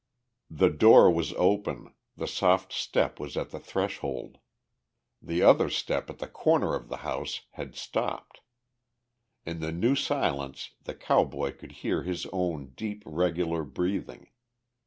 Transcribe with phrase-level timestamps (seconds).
[0.49, 4.39] The door was open, the soft step was at the threshold.
[5.21, 8.41] The other step at the corner of the house had stopped.
[9.45, 14.31] In the new silence the cowboy could hear his own deep, regular breathing.